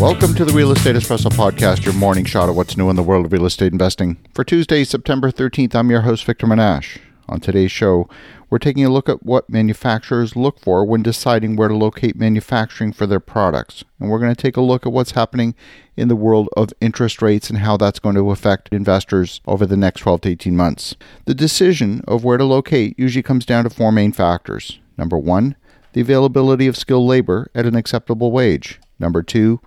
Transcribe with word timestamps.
Welcome 0.00 0.34
to 0.36 0.46
the 0.46 0.54
Real 0.54 0.72
Estate 0.72 0.96
Espresso 0.96 1.30
Podcast, 1.30 1.84
your 1.84 1.92
morning 1.92 2.24
shot 2.24 2.48
at 2.48 2.54
what's 2.54 2.74
new 2.74 2.88
in 2.88 2.96
the 2.96 3.02
world 3.02 3.26
of 3.26 3.32
real 3.34 3.44
estate 3.44 3.70
investing. 3.70 4.16
For 4.32 4.44
Tuesday, 4.44 4.82
September 4.82 5.30
13th, 5.30 5.74
I'm 5.74 5.90
your 5.90 6.00
host, 6.00 6.24
Victor 6.24 6.46
Menasce. 6.46 6.98
On 7.28 7.38
today's 7.38 7.70
show, 7.70 8.08
we're 8.48 8.56
taking 8.56 8.82
a 8.82 8.88
look 8.88 9.10
at 9.10 9.26
what 9.26 9.50
manufacturers 9.50 10.36
look 10.36 10.58
for 10.58 10.86
when 10.86 11.02
deciding 11.02 11.54
where 11.54 11.68
to 11.68 11.76
locate 11.76 12.16
manufacturing 12.16 12.94
for 12.94 13.06
their 13.06 13.20
products. 13.20 13.84
And 13.98 14.08
we're 14.08 14.18
going 14.18 14.34
to 14.34 14.42
take 14.42 14.56
a 14.56 14.62
look 14.62 14.86
at 14.86 14.92
what's 14.92 15.10
happening 15.10 15.54
in 15.98 16.08
the 16.08 16.16
world 16.16 16.48
of 16.56 16.72
interest 16.80 17.20
rates 17.20 17.50
and 17.50 17.58
how 17.58 17.76
that's 17.76 17.98
going 17.98 18.14
to 18.14 18.30
affect 18.30 18.70
investors 18.72 19.42
over 19.46 19.66
the 19.66 19.76
next 19.76 20.00
12 20.00 20.22
to 20.22 20.30
18 20.30 20.56
months. 20.56 20.96
The 21.26 21.34
decision 21.34 22.02
of 22.08 22.24
where 22.24 22.38
to 22.38 22.44
locate 22.44 22.98
usually 22.98 23.22
comes 23.22 23.44
down 23.44 23.64
to 23.64 23.70
four 23.70 23.92
main 23.92 24.12
factors. 24.12 24.80
Number 24.96 25.18
one, 25.18 25.56
the 25.92 26.00
availability 26.00 26.66
of 26.66 26.78
skilled 26.78 27.06
labor 27.06 27.50
at 27.54 27.66
an 27.66 27.76
acceptable 27.76 28.32
wage. 28.32 28.80
Number 28.98 29.22
two, 29.22 29.60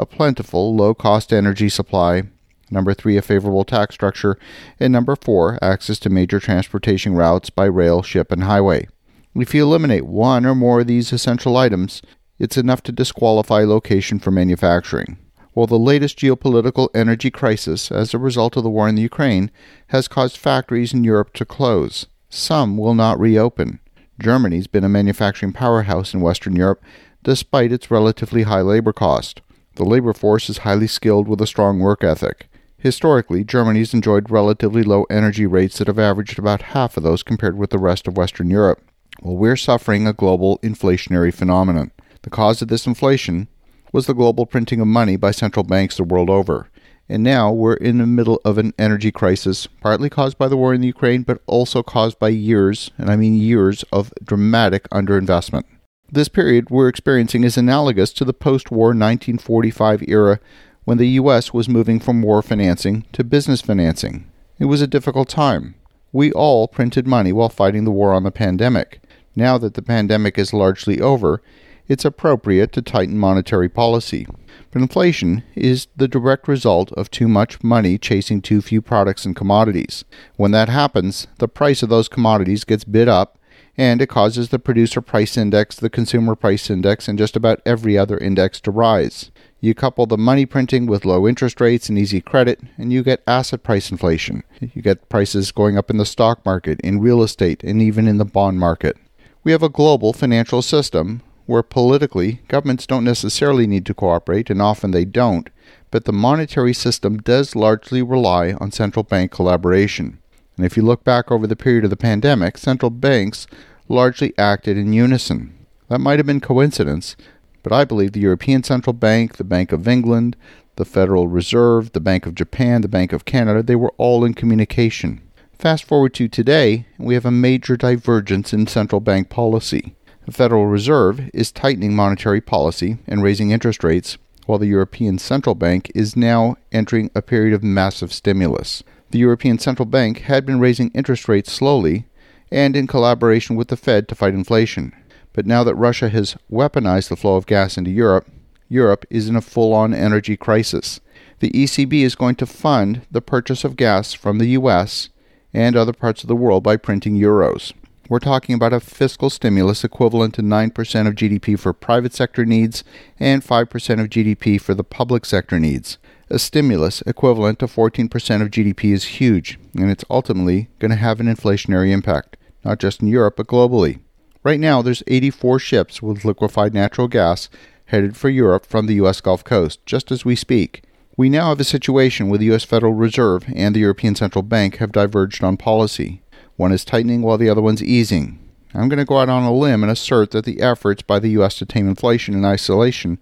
a 0.00 0.06
plentiful, 0.06 0.74
low 0.74 0.94
cost 0.94 1.32
energy 1.32 1.68
supply. 1.68 2.22
Number 2.70 2.94
three, 2.94 3.16
a 3.16 3.22
favorable 3.22 3.64
tax 3.64 3.94
structure. 3.94 4.38
And 4.78 4.92
number 4.92 5.14
four, 5.14 5.58
access 5.62 5.98
to 6.00 6.10
major 6.10 6.40
transportation 6.40 7.14
routes 7.14 7.50
by 7.50 7.66
rail, 7.66 8.02
ship, 8.02 8.32
and 8.32 8.44
highway. 8.44 8.88
If 9.34 9.54
you 9.54 9.62
eliminate 9.62 10.06
one 10.06 10.46
or 10.46 10.54
more 10.54 10.80
of 10.80 10.86
these 10.86 11.12
essential 11.12 11.56
items, 11.56 12.00
it's 12.38 12.56
enough 12.56 12.82
to 12.84 12.92
disqualify 12.92 13.60
location 13.60 14.18
for 14.18 14.30
manufacturing. 14.30 15.18
While 15.52 15.66
the 15.66 15.78
latest 15.78 16.18
geopolitical 16.18 16.88
energy 16.94 17.30
crisis, 17.30 17.92
as 17.92 18.14
a 18.14 18.18
result 18.18 18.56
of 18.56 18.62
the 18.62 18.70
war 18.70 18.88
in 18.88 18.94
the 18.94 19.02
Ukraine, 19.02 19.50
has 19.88 20.08
caused 20.08 20.36
factories 20.36 20.94
in 20.94 21.04
Europe 21.04 21.34
to 21.34 21.44
close, 21.44 22.06
some 22.30 22.78
will 22.78 22.94
not 22.94 23.20
reopen. 23.20 23.80
Germany's 24.18 24.68
been 24.68 24.84
a 24.84 24.88
manufacturing 24.88 25.52
powerhouse 25.52 26.14
in 26.14 26.20
Western 26.20 26.56
Europe 26.56 26.82
despite 27.22 27.72
its 27.72 27.90
relatively 27.90 28.44
high 28.44 28.62
labor 28.62 28.92
cost. 28.92 29.42
The 29.80 29.86
labor 29.86 30.12
force 30.12 30.50
is 30.50 30.58
highly 30.58 30.86
skilled 30.86 31.26
with 31.26 31.40
a 31.40 31.46
strong 31.46 31.78
work 31.78 32.04
ethic. 32.04 32.50
Historically, 32.76 33.44
Germany's 33.44 33.94
enjoyed 33.94 34.30
relatively 34.30 34.82
low 34.82 35.04
energy 35.04 35.46
rates 35.46 35.78
that 35.78 35.86
have 35.86 35.98
averaged 35.98 36.38
about 36.38 36.76
half 36.76 36.98
of 36.98 37.02
those 37.02 37.22
compared 37.22 37.56
with 37.56 37.70
the 37.70 37.78
rest 37.78 38.06
of 38.06 38.14
Western 38.14 38.50
Europe. 38.50 38.82
Well, 39.22 39.38
we're 39.38 39.56
suffering 39.56 40.06
a 40.06 40.12
global 40.12 40.58
inflationary 40.58 41.32
phenomenon. 41.32 41.92
The 42.20 42.28
cause 42.28 42.60
of 42.60 42.68
this 42.68 42.86
inflation 42.86 43.48
was 43.90 44.04
the 44.04 44.12
global 44.12 44.44
printing 44.44 44.82
of 44.82 44.86
money 44.86 45.16
by 45.16 45.30
central 45.30 45.64
banks 45.64 45.96
the 45.96 46.04
world 46.04 46.28
over. 46.28 46.68
And 47.08 47.22
now 47.22 47.50
we're 47.50 47.72
in 47.72 47.96
the 47.96 48.06
middle 48.06 48.42
of 48.44 48.58
an 48.58 48.74
energy 48.78 49.10
crisis, 49.10 49.66
partly 49.66 50.10
caused 50.10 50.36
by 50.36 50.48
the 50.48 50.58
war 50.58 50.74
in 50.74 50.82
the 50.82 50.88
Ukraine, 50.88 51.22
but 51.22 51.40
also 51.46 51.82
caused 51.82 52.18
by 52.18 52.28
years, 52.28 52.90
and 52.98 53.08
I 53.08 53.16
mean 53.16 53.32
years, 53.32 53.82
of 53.84 54.12
dramatic 54.22 54.86
underinvestment. 54.90 55.64
This 56.12 56.28
period 56.28 56.70
we're 56.70 56.88
experiencing 56.88 57.44
is 57.44 57.56
analogous 57.56 58.12
to 58.14 58.24
the 58.24 58.32
post 58.32 58.72
war 58.72 58.88
1945 58.88 60.02
era 60.08 60.40
when 60.82 60.98
the 60.98 61.06
U.S. 61.10 61.54
was 61.54 61.68
moving 61.68 62.00
from 62.00 62.20
war 62.20 62.42
financing 62.42 63.04
to 63.12 63.22
business 63.22 63.60
financing. 63.60 64.28
It 64.58 64.64
was 64.64 64.82
a 64.82 64.88
difficult 64.88 65.28
time. 65.28 65.76
We 66.10 66.32
all 66.32 66.66
printed 66.66 67.06
money 67.06 67.32
while 67.32 67.48
fighting 67.48 67.84
the 67.84 67.92
war 67.92 68.12
on 68.12 68.24
the 68.24 68.32
pandemic. 68.32 69.00
Now 69.36 69.56
that 69.58 69.74
the 69.74 69.82
pandemic 69.82 70.36
is 70.36 70.52
largely 70.52 71.00
over, 71.00 71.42
it's 71.86 72.04
appropriate 72.04 72.72
to 72.72 72.82
tighten 72.82 73.16
monetary 73.16 73.68
policy. 73.68 74.26
But 74.72 74.82
inflation 74.82 75.44
is 75.54 75.86
the 75.96 76.08
direct 76.08 76.48
result 76.48 76.90
of 76.92 77.12
too 77.12 77.28
much 77.28 77.62
money 77.62 77.98
chasing 77.98 78.42
too 78.42 78.60
few 78.60 78.82
products 78.82 79.24
and 79.24 79.36
commodities. 79.36 80.04
When 80.34 80.50
that 80.50 80.68
happens, 80.68 81.28
the 81.38 81.46
price 81.46 81.84
of 81.84 81.88
those 81.88 82.08
commodities 82.08 82.64
gets 82.64 82.82
bid 82.82 83.08
up 83.08 83.38
and 83.76 84.02
it 84.02 84.08
causes 84.08 84.48
the 84.48 84.58
producer 84.58 85.00
price 85.00 85.36
index, 85.36 85.76
the 85.76 85.90
consumer 85.90 86.34
price 86.34 86.70
index, 86.70 87.08
and 87.08 87.18
just 87.18 87.36
about 87.36 87.62
every 87.64 87.96
other 87.96 88.18
index 88.18 88.60
to 88.60 88.70
rise. 88.70 89.30
You 89.60 89.74
couple 89.74 90.06
the 90.06 90.16
money 90.16 90.46
printing 90.46 90.86
with 90.86 91.04
low 91.04 91.28
interest 91.28 91.60
rates 91.60 91.88
and 91.88 91.98
easy 91.98 92.20
credit, 92.20 92.60
and 92.78 92.92
you 92.92 93.02
get 93.02 93.22
asset 93.26 93.62
price 93.62 93.90
inflation. 93.90 94.42
You 94.60 94.80
get 94.80 95.08
prices 95.08 95.52
going 95.52 95.76
up 95.76 95.90
in 95.90 95.98
the 95.98 96.06
stock 96.06 96.44
market, 96.46 96.80
in 96.80 97.00
real 97.00 97.22
estate, 97.22 97.62
and 97.62 97.82
even 97.82 98.08
in 98.08 98.18
the 98.18 98.24
bond 98.24 98.58
market. 98.58 98.96
We 99.44 99.52
have 99.52 99.62
a 99.62 99.68
global 99.68 100.12
financial 100.12 100.62
system 100.62 101.22
where 101.46 101.62
politically 101.62 102.40
governments 102.46 102.86
don't 102.86 103.04
necessarily 103.04 103.66
need 103.66 103.84
to 103.86 103.94
cooperate, 103.94 104.50
and 104.50 104.62
often 104.62 104.92
they 104.92 105.04
don't, 105.04 105.50
but 105.90 106.04
the 106.04 106.12
monetary 106.12 106.72
system 106.72 107.18
does 107.18 107.56
largely 107.56 108.02
rely 108.02 108.52
on 108.60 108.70
central 108.70 109.02
bank 109.02 109.32
collaboration. 109.32 110.19
And 110.60 110.66
if 110.66 110.76
you 110.76 110.82
look 110.82 111.04
back 111.04 111.32
over 111.32 111.46
the 111.46 111.56
period 111.56 111.84
of 111.84 111.90
the 111.90 111.96
pandemic, 111.96 112.58
central 112.58 112.90
banks 112.90 113.46
largely 113.88 114.34
acted 114.36 114.76
in 114.76 114.92
unison. 114.92 115.54
That 115.88 116.02
might 116.02 116.18
have 116.18 116.26
been 116.26 116.42
coincidence, 116.42 117.16
but 117.62 117.72
I 117.72 117.86
believe 117.86 118.12
the 118.12 118.20
European 118.20 118.62
Central 118.62 118.92
Bank, 118.92 119.38
the 119.38 119.42
Bank 119.42 119.72
of 119.72 119.88
England, 119.88 120.36
the 120.76 120.84
Federal 120.84 121.28
Reserve, 121.28 121.92
the 121.92 121.98
Bank 121.98 122.26
of 122.26 122.34
Japan, 122.34 122.82
the 122.82 122.88
Bank 122.88 123.14
of 123.14 123.24
Canada, 123.24 123.62
they 123.62 123.74
were 123.74 123.94
all 123.96 124.22
in 124.22 124.34
communication. 124.34 125.22
Fast 125.58 125.84
forward 125.84 126.12
to 126.12 126.28
today, 126.28 126.84
we 126.98 127.14
have 127.14 127.24
a 127.24 127.30
major 127.30 127.78
divergence 127.78 128.52
in 128.52 128.66
central 128.66 129.00
bank 129.00 129.30
policy. 129.30 129.94
The 130.26 130.32
Federal 130.32 130.66
Reserve 130.66 131.30
is 131.32 131.50
tightening 131.50 131.96
monetary 131.96 132.42
policy 132.42 132.98
and 133.06 133.22
raising 133.22 133.50
interest 133.50 133.82
rates, 133.82 134.18
while 134.44 134.58
the 134.58 134.66
European 134.66 135.18
Central 135.18 135.54
Bank 135.54 135.90
is 135.94 136.16
now 136.16 136.56
entering 136.70 137.10
a 137.14 137.22
period 137.22 137.54
of 137.54 137.62
massive 137.62 138.12
stimulus. 138.12 138.82
The 139.10 139.18
European 139.18 139.58
Central 139.58 139.86
Bank 139.86 140.20
had 140.20 140.46
been 140.46 140.60
raising 140.60 140.92
interest 140.94 141.28
rates 141.28 141.52
slowly 141.52 142.06
and 142.52 142.76
in 142.76 142.86
collaboration 142.86 143.56
with 143.56 143.66
the 143.66 143.76
Fed 143.76 144.06
to 144.08 144.14
fight 144.14 144.34
inflation. 144.34 144.92
But 145.32 145.46
now 145.46 145.64
that 145.64 145.74
Russia 145.74 146.08
has 146.10 146.36
weaponized 146.50 147.08
the 147.08 147.16
flow 147.16 147.34
of 147.34 147.46
gas 147.46 147.76
into 147.76 147.90
Europe, 147.90 148.30
Europe 148.68 149.04
is 149.10 149.28
in 149.28 149.34
a 149.34 149.40
full 149.40 149.72
on 149.72 149.92
energy 149.92 150.36
crisis. 150.36 151.00
The 151.40 151.50
ECB 151.50 152.02
is 152.02 152.14
going 152.14 152.36
to 152.36 152.46
fund 152.46 153.02
the 153.10 153.20
purchase 153.20 153.64
of 153.64 153.76
gas 153.76 154.12
from 154.12 154.38
the 154.38 154.50
US 154.50 155.08
and 155.52 155.74
other 155.74 155.92
parts 155.92 156.22
of 156.22 156.28
the 156.28 156.36
world 156.36 156.62
by 156.62 156.76
printing 156.76 157.16
euros. 157.16 157.72
We're 158.08 158.20
talking 158.20 158.54
about 158.54 158.72
a 158.72 158.80
fiscal 158.80 159.30
stimulus 159.30 159.82
equivalent 159.82 160.34
to 160.34 160.42
9% 160.42 161.06
of 161.06 161.14
GDP 161.14 161.58
for 161.58 161.72
private 161.72 162.12
sector 162.12 162.44
needs 162.44 162.84
and 163.18 163.42
5% 163.42 164.00
of 164.00 164.08
GDP 164.08 164.60
for 164.60 164.74
the 164.74 164.84
public 164.84 165.24
sector 165.24 165.58
needs 165.58 165.98
a 166.30 166.38
stimulus 166.38 167.02
equivalent 167.02 167.58
to 167.58 167.66
14% 167.66 168.08
of 168.42 168.50
GDP 168.50 168.92
is 168.92 169.04
huge, 169.04 169.58
and 169.74 169.90
it's 169.90 170.04
ultimately 170.08 170.68
going 170.78 170.90
to 170.90 170.96
have 170.96 171.20
an 171.20 171.26
inflationary 171.26 171.90
impact, 171.90 172.36
not 172.64 172.78
just 172.78 173.02
in 173.02 173.08
Europe, 173.08 173.36
but 173.36 173.46
globally. 173.46 174.00
Right 174.42 174.60
now, 174.60 174.80
there's 174.80 175.02
84 175.06 175.58
ships 175.58 176.00
with 176.00 176.24
liquefied 176.24 176.72
natural 176.72 177.08
gas 177.08 177.48
headed 177.86 178.16
for 178.16 178.28
Europe 178.28 178.64
from 178.64 178.86
the 178.86 178.94
U.S. 178.94 179.20
Gulf 179.20 179.44
Coast, 179.44 179.84
just 179.84 180.10
as 180.10 180.24
we 180.24 180.36
speak. 180.36 180.84
We 181.16 181.28
now 181.28 181.48
have 181.48 181.60
a 181.60 181.64
situation 181.64 182.28
where 182.28 182.38
the 182.38 182.46
U.S. 182.46 182.64
Federal 182.64 182.94
Reserve 182.94 183.44
and 183.54 183.74
the 183.74 183.80
European 183.80 184.14
Central 184.14 184.42
Bank 184.42 184.76
have 184.76 184.92
diverged 184.92 185.44
on 185.44 185.56
policy. 185.56 186.22
One 186.56 186.72
is 186.72 186.84
tightening 186.84 187.22
while 187.22 187.36
the 187.36 187.50
other 187.50 187.60
one's 187.60 187.82
easing. 187.82 188.38
I'm 188.72 188.88
going 188.88 188.98
to 188.98 189.04
go 189.04 189.18
out 189.18 189.28
on 189.28 189.42
a 189.42 189.52
limb 189.52 189.82
and 189.82 189.90
assert 189.90 190.30
that 190.30 190.44
the 190.44 190.60
efforts 190.60 191.02
by 191.02 191.18
the 191.18 191.30
U.S. 191.30 191.56
to 191.58 191.66
tame 191.66 191.88
inflation 191.88 192.34
in 192.34 192.44
isolation 192.44 193.18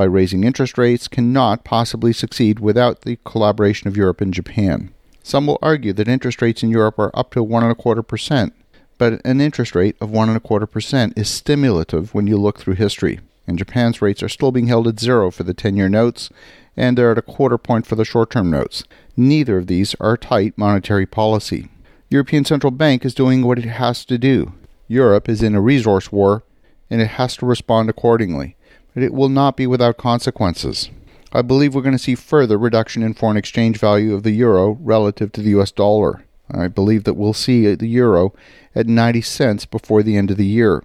by 0.00 0.06
raising 0.06 0.44
interest 0.44 0.78
rates 0.78 1.08
cannot 1.08 1.62
possibly 1.62 2.10
succeed 2.10 2.58
without 2.58 3.02
the 3.02 3.18
collaboration 3.22 3.86
of 3.86 3.98
Europe 3.98 4.22
and 4.22 4.32
Japan. 4.32 4.90
Some 5.22 5.46
will 5.46 5.58
argue 5.60 5.92
that 5.92 6.08
interest 6.08 6.40
rates 6.40 6.62
in 6.62 6.70
Europe 6.70 6.98
are 6.98 7.10
up 7.12 7.34
to 7.34 7.42
one 7.42 7.64
and 7.64 7.70
a 7.70 7.74
quarter 7.74 8.02
percent, 8.02 8.54
but 8.96 9.20
an 9.26 9.42
interest 9.42 9.74
rate 9.74 9.96
of 10.00 10.10
one 10.10 10.28
and 10.28 10.38
a 10.38 10.40
quarter 10.40 10.64
percent 10.64 11.12
is 11.18 11.28
stimulative 11.28 12.14
when 12.14 12.26
you 12.26 12.38
look 12.38 12.58
through 12.58 12.76
history. 12.76 13.20
And 13.46 13.58
Japan's 13.58 14.00
rates 14.00 14.22
are 14.22 14.30
still 14.30 14.50
being 14.50 14.68
held 14.68 14.88
at 14.88 14.98
zero 14.98 15.30
for 15.30 15.42
the 15.42 15.52
10 15.52 15.76
year 15.76 15.90
notes, 15.90 16.30
and 16.78 16.96
they're 16.96 17.12
at 17.12 17.18
a 17.18 17.32
quarter 17.36 17.58
point 17.58 17.86
for 17.86 17.94
the 17.94 18.06
short 18.06 18.30
term 18.30 18.50
notes. 18.50 18.84
Neither 19.18 19.58
of 19.58 19.66
these 19.66 19.94
are 20.00 20.16
tight 20.16 20.56
monetary 20.56 21.04
policy. 21.04 21.68
European 22.08 22.46
Central 22.46 22.70
Bank 22.70 23.04
is 23.04 23.12
doing 23.12 23.42
what 23.42 23.58
it 23.58 23.66
has 23.66 24.06
to 24.06 24.16
do. 24.16 24.54
Europe 24.88 25.28
is 25.28 25.42
in 25.42 25.54
a 25.54 25.60
resource 25.60 26.10
war, 26.10 26.42
and 26.88 27.02
it 27.02 27.18
has 27.18 27.36
to 27.36 27.44
respond 27.44 27.90
accordingly 27.90 28.56
it 28.94 29.14
will 29.14 29.28
not 29.28 29.56
be 29.56 29.66
without 29.66 29.96
consequences. 29.96 30.90
I 31.32 31.42
believe 31.42 31.74
we're 31.74 31.82
going 31.82 31.92
to 31.92 31.98
see 31.98 32.16
further 32.16 32.58
reduction 32.58 33.02
in 33.02 33.14
foreign 33.14 33.36
exchange 33.36 33.78
value 33.78 34.14
of 34.14 34.24
the 34.24 34.32
euro 34.32 34.78
relative 34.80 35.30
to 35.32 35.42
the 35.42 35.50
US 35.60 35.70
dollar. 35.70 36.24
I 36.50 36.66
believe 36.66 37.04
that 37.04 37.14
we'll 37.14 37.32
see 37.32 37.72
the 37.74 37.86
euro 37.86 38.32
at 38.74 38.88
90 38.88 39.20
cents 39.20 39.64
before 39.64 40.02
the 40.02 40.16
end 40.16 40.30
of 40.30 40.36
the 40.36 40.46
year. 40.46 40.82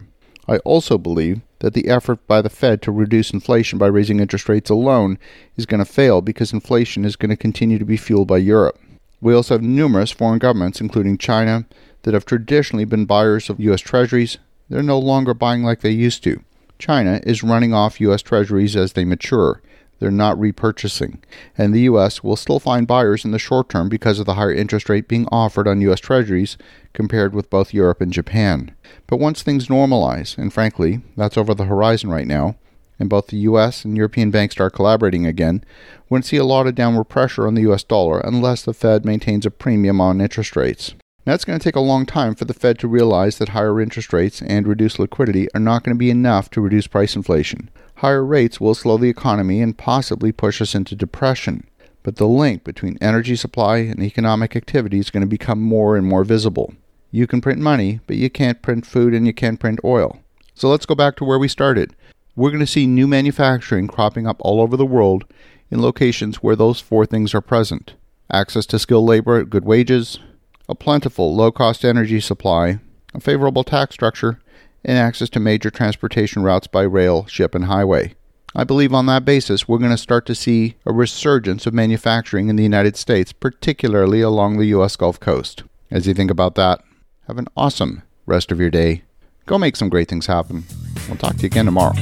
I 0.48 0.58
also 0.58 0.98
believe 1.00 1.42
that 1.60 1.74
the 1.74 1.88
effort 1.88 2.28
by 2.28 2.42
the 2.42 2.50
Fed 2.50 2.84
to 2.84 2.92
reduce 2.92 3.32
inflation 3.32 3.80
by 3.80 3.88
raising 3.88 4.20
interest 4.20 4.48
rates 4.48 4.70
alone 4.70 5.18
is 5.58 5.66
going 5.66 5.84
to 5.84 5.92
fail 5.92 6.22
because 6.22 6.54
inflation 6.54 7.06
is 7.06 7.16
going 7.16 7.32
to 7.32 7.36
continue 7.36 7.80
to 7.80 7.86
be 7.86 7.98
fueled 7.98 8.28
by 8.28 8.38
Europe. 8.38 8.80
We 9.22 9.34
also 9.34 9.56
have 9.56 9.64
numerous 9.64 10.12
foreign 10.12 10.38
governments, 10.38 10.80
including 10.80 11.18
China, 11.18 11.66
that 12.04 12.14
have 12.14 12.26
traditionally 12.26 12.86
been 12.86 13.06
buyers 13.06 13.50
of 13.50 13.60
U.S. 13.60 13.82
Treasuries. 13.82 14.38
They're 14.70 14.84
no 14.84 15.00
longer 15.00 15.34
buying 15.34 15.64
like 15.64 15.82
they 15.82 15.90
used 15.90 16.24
to. 16.26 16.44
China 16.80 17.20
is 17.24 17.44
running 17.44 17.74
off 17.74 18.02
U.S. 18.02 18.22
Treasuries 18.22 18.76
as 18.76 18.94
they 18.94 19.06
mature. 19.06 19.62
They're 20.00 20.12
not 20.12 20.38
repurchasing. 20.38 21.20
And 21.58 21.74
the 21.74 21.82
U.S. 21.82 22.24
will 22.24 22.36
still 22.36 22.60
find 22.60 22.86
buyers 22.86 23.24
in 23.24 23.32
the 23.32 23.40
short 23.40 23.70
term 23.70 23.90
because 23.90 24.20
of 24.20 24.26
the 24.26 24.34
higher 24.34 24.54
interest 24.54 24.90
rate 24.90 25.08
being 25.08 25.28
offered 25.32 25.68
on 25.68 25.82
U.S. 25.82 26.00
Treasuries 26.00 26.58
compared 26.94 27.34
with 27.34 27.50
both 27.50 27.74
Europe 27.74 28.02
and 28.02 28.12
Japan. 28.12 28.76
But 29.08 29.18
once 29.18 29.42
things 29.42 29.68
normalize, 29.68 30.38
and 30.38 30.52
frankly, 30.52 31.02
that's 31.16 31.38
over 31.38 31.54
the 31.54 31.66
horizon 31.66 32.10
right 32.10 32.28
now, 32.28 32.56
and 33.00 33.10
both 33.10 33.28
the 33.28 33.38
US 33.38 33.86
and 33.86 33.98
European 33.98 34.32
banks 34.32 34.56
start 34.56 34.74
collaborating 34.74 35.26
again, 35.26 35.64
to 36.10 36.22
see 36.22 36.38
a 36.38 36.46
lot 36.46 36.68
of 36.68 36.76
downward 36.76 37.06
pressure 37.06 37.48
on 37.48 37.56
the 37.56 37.70
US 37.72 37.84
dollar 37.84 38.20
unless 38.20 38.64
the 38.64 38.74
Fed 38.74 39.06
maintains 39.06 39.46
a 39.46 39.52
premium 39.52 40.00
on 40.00 40.22
interest 40.22 40.56
rates. 40.56 40.94
Now, 41.26 41.34
it's 41.34 41.46
going 41.46 41.58
to 41.58 41.64
take 41.64 41.76
a 41.76 41.80
long 41.80 42.06
time 42.06 42.36
for 42.36 42.46
the 42.46 42.54
Fed 42.54 42.78
to 42.80 42.88
realize 42.88 43.40
that 43.40 43.50
higher 43.50 43.82
interest 43.82 44.14
rates 44.14 44.44
and 44.44 44.68
reduced 44.68 45.00
liquidity 45.00 45.48
are 45.56 45.60
not 45.60 45.84
going 45.84 45.96
to 45.96 46.00
be 46.00 46.12
enough 46.12 46.52
to 46.52 46.62
reduce 46.62 46.86
price 46.86 47.16
inflation. 47.16 47.72
Higher 47.96 48.24
rates 48.24 48.62
will 48.62 48.76
slow 48.76 48.98
the 48.98 49.10
economy 49.10 49.60
and 49.60 49.76
possibly 49.76 50.32
push 50.32 50.62
us 50.62 50.76
into 50.76 50.96
depression. 50.96 51.66
But 52.04 52.18
the 52.18 52.28
link 52.28 52.64
between 52.64 53.00
energy 53.02 53.36
supply 53.36 53.78
and 53.78 54.04
economic 54.04 54.56
activity 54.56 55.00
is 55.00 55.10
going 55.10 55.22
to 55.22 55.28
become 55.28 55.60
more 55.60 55.98
and 55.98 56.06
more 56.06 56.24
visible. 56.24 56.76
You 57.10 57.26
can 57.26 57.42
print 57.42 57.60
money, 57.60 58.02
but 58.06 58.18
you 58.18 58.30
can't 58.30 58.62
print 58.62 58.86
food 58.86 59.16
and 59.16 59.26
you 59.26 59.34
can't 59.34 59.60
print 59.60 59.80
oil. 59.84 60.20
So 60.54 60.70
let's 60.70 60.86
go 60.86 60.94
back 60.94 61.16
to 61.16 61.26
where 61.26 61.40
we 61.40 61.48
started. 61.48 61.96
We're 62.36 62.52
going 62.52 62.60
to 62.60 62.68
see 62.68 62.86
new 62.86 63.08
manufacturing 63.08 63.88
cropping 63.88 64.28
up 64.28 64.38
all 64.42 64.62
over 64.62 64.78
the 64.78 64.86
world 64.86 65.26
in 65.72 65.82
locations 65.82 66.44
where 66.44 66.56
those 66.56 66.80
four 66.80 67.08
things 67.08 67.34
are 67.34 67.42
present 67.42 67.96
access 68.32 68.66
to 68.66 68.80
skilled 68.80 69.06
labor 69.06 69.40
at 69.40 69.52
good 69.52 69.66
wages, 69.66 70.20
a 70.68 70.76
plentiful, 70.76 71.36
low 71.36 71.52
cost 71.52 71.86
energy 71.86 72.20
supply, 72.20 72.80
a 73.14 73.20
favorable 73.20 73.64
tax 73.64 73.94
structure, 73.94 74.40
and 74.84 74.98
access 74.98 75.30
to 75.30 75.40
major 75.40 75.70
transportation 75.70 76.44
routes 76.44 76.68
by 76.68 76.84
rail, 76.84 77.26
ship, 77.26 77.56
and 77.56 77.66
highway. 77.66 78.14
I 78.58 78.64
believe 78.64 78.94
on 78.94 79.06
that 79.08 79.26
basis, 79.26 79.68
we're 79.68 79.80
going 79.80 79.92
to 79.92 79.98
start 79.98 80.26
to 80.28 80.36
see 80.36 80.76
a 80.86 80.94
resurgence 80.94 81.66
of 81.66 81.74
manufacturing 81.74 82.48
in 82.48 82.56
the 82.56 82.64
United 82.64 82.96
States, 82.96 83.34
particularly 83.34 84.22
along 84.22 84.58
the 84.58 84.68
U.S. 84.68 84.96
Gulf 84.96 85.20
Coast. 85.20 85.64
As 85.92 86.08
you 86.08 86.14
think 86.14 86.32
about 86.32 86.56
that, 86.56 86.82
have 87.28 87.38
an 87.38 87.48
awesome 87.58 88.04
rest 88.26 88.52
of 88.52 88.60
your 88.60 88.70
day. 88.70 89.04
Go 89.46 89.58
make 89.58 89.76
some 89.76 89.90
great 89.90 90.08
things 90.08 90.28
happen. 90.28 90.64
We'll 91.08 91.18
talk 91.18 91.36
to 91.36 91.42
you 91.42 91.48
again 91.48 91.66
tomorrow. 91.66 91.96